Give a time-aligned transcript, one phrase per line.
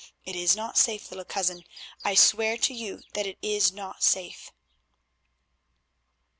[0.25, 1.63] It is not safe, little cousin,
[2.03, 4.51] I swear to you that it is not safe."